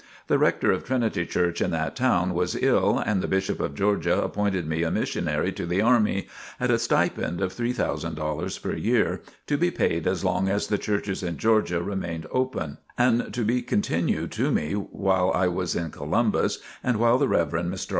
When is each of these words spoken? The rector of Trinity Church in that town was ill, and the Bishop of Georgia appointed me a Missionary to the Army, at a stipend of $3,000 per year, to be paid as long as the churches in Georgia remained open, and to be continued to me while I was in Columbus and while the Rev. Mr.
The 0.25 0.39
rector 0.39 0.71
of 0.71 0.83
Trinity 0.83 1.27
Church 1.27 1.61
in 1.61 1.69
that 1.69 1.95
town 1.95 2.33
was 2.33 2.55
ill, 2.59 2.97
and 2.97 3.21
the 3.21 3.27
Bishop 3.27 3.59
of 3.59 3.75
Georgia 3.75 4.19
appointed 4.19 4.65
me 4.65 4.81
a 4.81 4.89
Missionary 4.89 5.51
to 5.51 5.67
the 5.67 5.79
Army, 5.83 6.27
at 6.59 6.71
a 6.71 6.79
stipend 6.79 7.39
of 7.39 7.53
$3,000 7.53 8.61
per 8.63 8.73
year, 8.73 9.21
to 9.45 9.59
be 9.59 9.69
paid 9.69 10.07
as 10.07 10.25
long 10.25 10.49
as 10.49 10.65
the 10.65 10.79
churches 10.79 11.21
in 11.21 11.37
Georgia 11.37 11.83
remained 11.83 12.25
open, 12.31 12.79
and 12.97 13.31
to 13.31 13.45
be 13.45 13.61
continued 13.61 14.31
to 14.31 14.49
me 14.49 14.71
while 14.71 15.31
I 15.35 15.47
was 15.49 15.75
in 15.75 15.91
Columbus 15.91 16.57
and 16.83 16.97
while 16.97 17.19
the 17.19 17.27
Rev. 17.27 17.51
Mr. 17.51 17.89